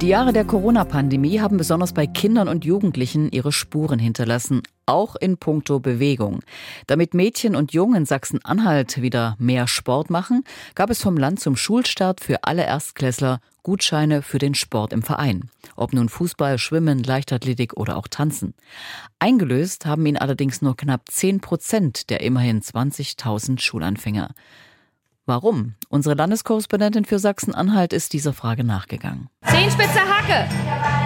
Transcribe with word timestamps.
Die 0.00 0.08
Jahre 0.08 0.32
der 0.32 0.46
Corona-Pandemie 0.46 1.40
haben 1.40 1.58
besonders 1.58 1.92
bei 1.92 2.06
Kindern 2.06 2.48
und 2.48 2.64
Jugendlichen 2.64 3.30
ihre 3.30 3.52
Spuren 3.52 3.98
hinterlassen, 3.98 4.62
auch 4.86 5.14
in 5.14 5.36
puncto 5.36 5.78
Bewegung. 5.78 6.40
Damit 6.86 7.12
Mädchen 7.12 7.54
und 7.54 7.74
Jungen 7.74 8.06
Sachsen-Anhalt 8.06 9.02
wieder 9.02 9.36
mehr 9.38 9.68
Sport 9.68 10.08
machen, 10.08 10.44
gab 10.74 10.88
es 10.88 11.02
vom 11.02 11.18
Land 11.18 11.40
zum 11.40 11.54
Schulstart 11.54 12.22
für 12.22 12.44
alle 12.44 12.64
Erstklässler 12.64 13.40
Gutscheine 13.62 14.22
für 14.22 14.38
den 14.38 14.54
Sport 14.54 14.94
im 14.94 15.02
Verein. 15.02 15.50
Ob 15.76 15.92
nun 15.92 16.08
Fußball, 16.08 16.56
Schwimmen, 16.56 17.02
Leichtathletik 17.02 17.76
oder 17.76 17.98
auch 17.98 18.08
Tanzen. 18.08 18.54
Eingelöst 19.18 19.84
haben 19.84 20.06
ihn 20.06 20.16
allerdings 20.16 20.62
nur 20.62 20.78
knapp 20.78 21.10
10 21.10 21.40
Prozent 21.40 22.08
der 22.08 22.22
immerhin 22.22 22.62
20.000 22.62 23.60
Schulanfänger. 23.60 24.30
Warum? 25.26 25.74
Unsere 25.90 26.14
Landeskorrespondentin 26.14 27.04
für 27.04 27.18
Sachsen-Anhalt 27.18 27.92
ist 27.92 28.14
dieser 28.14 28.32
Frage 28.32 28.64
nachgegangen. 28.64 29.28
Zehenspitze 29.60 30.00
Hacke. 30.00 30.48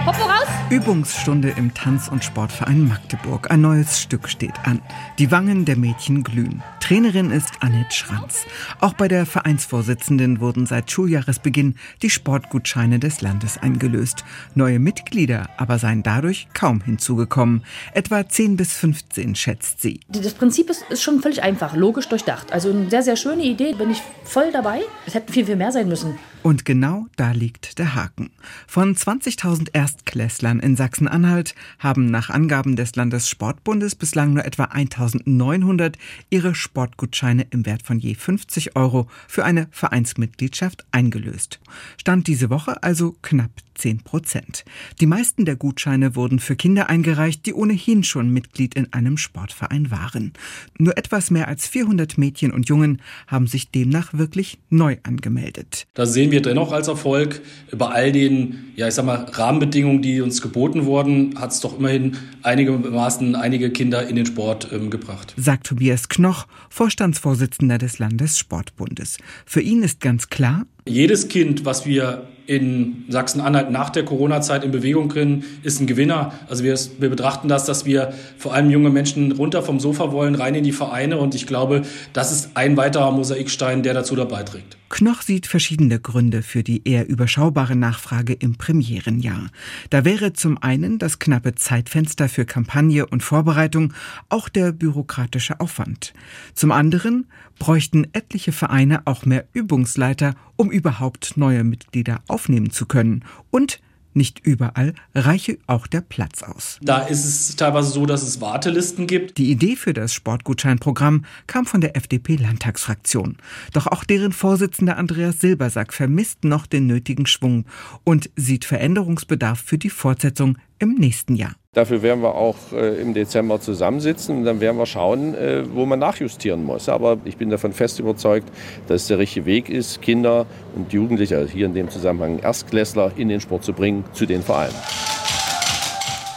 Hopp 0.07 0.15
voraus. 0.15 0.47
Übungsstunde 0.71 1.53
im 1.57 1.75
Tanz- 1.75 2.07
und 2.07 2.23
Sportverein 2.23 2.87
Magdeburg. 2.87 3.51
Ein 3.51 3.63
neues 3.63 3.99
Stück 3.99 4.29
steht 4.29 4.55
an. 4.63 4.81
Die 5.19 5.33
Wangen 5.33 5.65
der 5.65 5.75
Mädchen 5.75 6.23
glühen. 6.23 6.63
Trainerin 6.79 7.33
ist 7.33 7.51
Annette 7.59 7.93
Schranz. 7.93 8.45
Auch 8.79 8.93
bei 8.93 9.09
der 9.09 9.27
Vereinsvorsitzenden 9.27 10.39
wurden 10.39 10.67
seit 10.67 10.89
Schuljahresbeginn 10.89 11.75
die 12.03 12.11
Sportgutscheine 12.11 13.01
des 13.01 13.23
Landes 13.23 13.59
eingelöst. 13.59 14.25
Neue 14.55 14.79
Mitglieder 14.79 15.49
aber 15.57 15.81
seien 15.81 16.05
dadurch 16.05 16.47
kaum 16.55 16.81
hinzugekommen. 16.81 17.65
Etwa 17.93 18.29
10 18.29 18.57
bis 18.57 18.73
15 18.75 19.35
schätzt 19.35 19.83
sie. 19.83 19.99
Das 20.09 20.35
Prinzip 20.35 20.71
ist, 20.71 20.85
ist 20.91 21.03
schon 21.03 21.23
völlig 21.23 21.43
einfach, 21.43 21.75
logisch 21.75 22.09
durchdacht. 22.09 22.53
Also 22.53 22.71
eine 22.71 22.89
sehr, 22.89 23.03
sehr 23.03 23.17
schöne 23.17 23.43
Idee, 23.43 23.75
bin 23.75 23.91
ich 23.91 24.01
voll 24.23 24.53
dabei. 24.53 24.83
Es 25.07 25.15
hätten 25.15 25.33
viel, 25.33 25.45
viel 25.45 25.57
mehr 25.57 25.73
sein 25.73 25.89
müssen. 25.89 26.17
Und 26.45 26.67
genau 26.67 27.07
da 27.17 27.31
liegt 27.31 27.79
der 27.79 27.95
Haken. 27.95 28.29
Von 28.67 28.95
20.000 28.95 29.71
Erstklässlern 29.73 30.61
in 30.61 30.77
Sachsen-Anhalt 30.77 31.55
haben 31.79 32.11
nach 32.11 32.29
Angaben 32.29 32.77
des 32.77 32.97
Landessportbundes 32.97 33.95
bislang 33.95 34.35
nur 34.35 34.45
etwa 34.45 34.65
1.900 34.65 35.95
ihre 36.29 36.55
Sportgutscheine 36.55 37.47
im 37.49 37.65
Wert 37.65 37.81
von 37.81 37.99
je 37.99 38.15
50 38.15 38.77
Euro 38.77 39.09
für 39.27 39.47
eine 39.47 39.69
Vereinsmitgliedschaft 39.71 40.85
eingelöst. 40.93 41.61
Stand 41.97 42.27
diese 42.27 42.51
Woche 42.51 42.83
also 42.83 43.17
knapp 43.23 43.51
10 43.75 43.99
Prozent. 43.99 44.65
Die 45.01 45.07
meisten 45.07 45.45
der 45.45 45.57
Gutscheine 45.57 46.15
wurden 46.15 46.39
für 46.39 46.57
Kinder 46.57 46.89
eingereicht, 46.89 47.47
die 47.47 47.55
ohnehin 47.55 48.05
schon 48.05 48.31
Mitglied 48.31 48.75
in 48.75 48.93
einem 48.93 49.17
Sportverein 49.17 49.91
waren. 49.91 50.33
Nur 50.79 50.97
etwas 50.97 51.31
mehr 51.31 51.49
als 51.49 51.67
400 51.67 52.19
Mädchen 52.19 52.53
und 52.53 52.69
Jungen 52.69 53.01
haben 53.27 53.47
sich 53.47 53.71
demnach 53.71 54.15
wirklich 54.15 54.59
neu 54.71 54.97
angemeldet. 55.03 55.87
Da 55.95 56.07
sehen 56.07 56.31
wir 56.35 56.43
dennoch 56.43 56.73
als 56.73 56.89
Erfolg. 56.89 57.41
Bei 57.71 57.87
all 57.87 58.11
den, 58.11 58.73
ja, 58.75 58.89
ich 58.89 58.95
sag 58.95 59.05
mal, 59.05 59.27
Rahmenbedingungen, 59.33 60.03
die 60.03 60.21
uns 60.21 60.43
geboten 60.43 60.85
wurden, 60.85 61.39
hat 61.41 61.53
es 61.53 61.61
doch 61.61 61.79
immerhin 61.79 62.17
einigermaßen 62.43 63.37
einige 63.37 63.71
Kinder 63.71 64.07
in 64.07 64.17
den 64.17 64.27
Sport 64.27 64.69
ähm, 64.73 64.91
gebracht. 64.91 65.33
Sagt 65.37 65.69
Tobias 65.69 66.09
Knoch, 66.09 66.47
Vorstandsvorsitzender 66.71 67.79
des 67.79 68.01
Landessportbundes. 68.01 69.19
Für 69.47 69.61
ihn 69.61 69.85
ist 69.85 70.01
ganz 70.01 70.29
klar, 70.29 70.67
jedes 70.87 71.29
Kind, 71.29 71.65
was 71.65 71.87
wir 71.87 72.27
in 72.47 73.05
Sachsen-Anhalt 73.09 73.71
nach 73.71 73.89
der 73.89 74.05
Corona-Zeit 74.05 74.65
in 74.65 74.71
Bewegung 74.71 75.09
bringen, 75.09 75.45
ist 75.63 75.81
ein 75.81 75.87
Gewinner. 75.87 76.35
Also 76.47 76.63
wir, 76.63 76.79
wir, 76.99 77.09
betrachten 77.09 77.49
das, 77.49 77.65
dass 77.65 77.87
wir 77.87 78.13
vor 78.37 78.53
allem 78.53 78.69
junge 78.69 78.91
Menschen 78.91 79.33
runter 79.33 79.63
vom 79.63 79.81
Sofa 79.81 80.13
wollen, 80.13 80.35
rein 80.35 80.55
in 80.55 80.63
die 80.63 80.73
Vereine. 80.73 81.17
Und 81.17 81.35
ich 81.35 81.47
glaube, 81.47 81.83
das 82.13 82.33
ist 82.33 82.51
ein 82.55 82.77
weiterer 82.77 83.13
Mosaikstein, 83.13 83.83
der 83.83 83.95
dazu 83.95 84.15
dabei 84.15 84.43
trägt. 84.43 84.77
Knoch 84.95 85.23
sieht 85.23 85.49
verschiedene 85.49 85.99
Gründe 85.99 86.41
für 86.41 86.63
die 86.63 86.87
eher 86.89 87.09
überschaubare 87.09 87.75
Nachfrage 87.75 88.33
im 88.33 88.55
Premierenjahr. 88.55 89.51
Da 89.91 90.05
wäre 90.05 90.35
zum 90.35 90.57
einen 90.57 91.01
das 91.01 91.19
knappe 91.19 91.57
Zeitfenster 91.57 92.29
für 92.29 92.45
Kampagne 92.45 93.05
und 93.05 93.25
Vorbereitung, 93.25 93.93
auch 94.29 94.49
der 94.49 94.71
bürokratische 94.71 95.59
Aufwand. 95.59 96.15
Zum 96.55 96.71
anderen 96.71 97.27
bräuchten 97.59 98.07
etliche 98.13 98.53
Vereine 98.53 99.05
auch 99.05 99.27
mehr 99.27 99.49
Übungsleiter, 99.53 100.37
um 100.55 100.71
überhaupt 100.71 101.37
neue 101.37 101.65
Mitglieder 101.65 102.23
aufnehmen 102.29 102.71
zu 102.71 102.87
können. 102.87 103.25
Und 103.51 103.81
nicht 104.15 104.41
überall 104.41 104.95
reiche 105.15 105.59
auch 105.67 105.87
der 105.87 106.01
Platz 106.01 106.43
aus. 106.43 106.79
Da 106.83 106.99
ist 106.99 107.25
es 107.25 107.57
teilweise 107.57 107.91
so, 107.91 108.07
dass 108.07 108.23
es 108.23 108.41
Wartelisten 108.41 109.07
gibt. 109.07 109.39
Die 109.39 109.51
Idee 109.51 109.77
für 109.77 109.93
das 109.93 110.13
Sportgutscheinprogramm 110.15 111.25
kam 111.47 111.67
von 111.67 111.81
der 111.81 111.97
FDP-Landtagsfraktion. 111.97 113.37
Doch 113.73 113.87
auch 113.87 114.05
deren 114.05 114.33
Vorsitzender 114.33 114.97
Andreas 114.97 115.41
Silbersack 115.41 115.93
vermisst 115.93 116.45
noch 116.45 116.67
den 116.67 116.87
nötigen 116.87 117.27
Schwung 117.27 117.67
und 118.05 118.31
sieht 118.37 118.65
Veränderungsbedarf 118.65 119.61
für 119.61 119.79
die 119.79 119.91
Fortsetzung 119.91 120.59
im 120.79 120.95
nächsten 120.95 121.35
Jahr. 121.35 121.55
Dafür 121.75 122.03
werden 122.03 122.23
wir 122.23 122.37
auch 122.37 122.57
äh, 122.73 123.01
im 123.01 123.15
Dezember 123.15 123.61
zusammensitzen 123.61 124.39
und 124.39 124.45
dann 124.45 124.61
werden 124.61 124.79
wir 124.79 124.87
schauen, 124.87 125.35
äh, 125.35 125.65
wo 125.75 125.85
man 125.87 125.99
nachjustieren 125.99 126.65
muss. 126.65 126.89
Aber 126.89 127.19
ich 127.25 127.37
bin 127.37 127.51
davon 127.51 127.73
fest 127.73 127.99
überzeugt, 127.99 128.49
dass 128.87 129.03
es 129.03 129.09
der 129.09 129.19
richtige 129.19 129.45
Weg 129.45 129.69
ist, 129.69 130.01
Kinder 130.01 130.47
und 130.77 130.93
Jugendliche, 130.93 131.37
also 131.37 131.53
hier 131.53 131.67
in 131.67 131.75
dem 131.75 131.91
Zusammenhang 131.91 132.39
Erstklässler, 132.39 133.13
in 133.17 133.29
den 133.29 133.41
Sport 133.41 133.65
zu 133.65 133.73
bringen, 133.73 134.05
zu 134.13 134.25
den 134.25 134.43
Vereinen. 134.43 134.75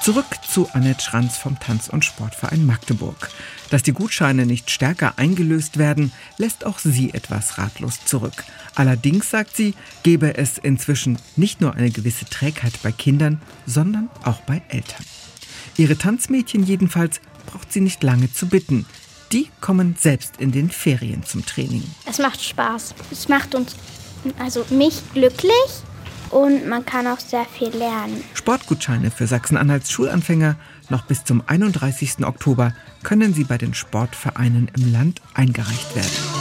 Zurück 0.02 0.25
zu 0.50 0.68
Annette 0.72 1.03
Schranz 1.03 1.38
vom 1.38 1.59
Tanz- 1.59 1.90
und 1.90 2.04
Sportverein 2.04 2.66
Magdeburg. 2.66 3.30
Dass 3.69 3.84
die 3.84 3.92
Gutscheine 3.92 4.46
nicht 4.46 4.72
stärker 4.72 5.14
eingelöst 5.18 5.78
werden, 5.78 6.14
lässt 6.38 6.66
auch 6.66 6.80
sie 6.80 7.14
etwas 7.14 7.58
ratlos 7.58 8.06
zurück. 8.06 8.46
Allerdings, 8.74 9.30
sagt 9.30 9.56
sie, 9.56 9.75
gebe 10.04 10.38
es 10.38 10.58
inzwischen 10.58 11.19
nicht 11.36 11.62
nur 11.62 11.75
eine 11.75 11.92
gewisse 11.92 12.25
Trägheit 12.25 12.74
bei 12.81 12.92
Kindern, 12.92 13.42
sondern 13.66 14.09
auch 14.24 14.40
bei 14.42 14.62
Eltern. 14.69 15.06
Ihre 15.78 15.96
Tanzmädchen 15.96 16.64
jedenfalls 16.64 17.22
braucht 17.46 17.72
sie 17.72 17.82
nicht 17.82 18.02
lange 18.04 18.32
zu 18.34 18.48
bitten. 18.48 18.86
Die 19.32 19.50
kommen 19.62 19.96
selbst 20.00 20.38
in 20.40 20.52
den 20.52 20.70
Ferien 20.70 21.24
zum 21.24 21.46
Training. 21.46 21.84
Es 22.06 22.18
macht 22.18 22.44
Spaß. 22.44 22.96
Es 23.12 23.28
macht 23.30 23.54
uns, 23.54 23.76
also 24.40 24.66
mich 24.70 25.02
glücklich 25.14 25.52
und 26.32 26.68
man 26.68 26.86
kann 26.86 27.08
auch 27.08 27.20
sehr 27.20 27.46
viel 27.46 27.70
lernen. 27.70 28.24
Sportgutscheine 28.34 29.12
für 29.12 29.28
Sachsen-Anhalts 29.28 29.92
Schulanfänger 29.92 30.56
noch 30.90 31.06
bis 31.06 31.24
zum 31.24 31.44
31. 31.46 32.26
Oktober 32.26 32.74
können 33.04 33.34
sie 33.34 33.44
bei 33.44 33.58
den 33.58 33.74
Sportvereinen 33.74 34.72
im 34.76 34.92
Land 34.92 35.22
eingereicht 35.34 35.96
werden. 35.96 36.37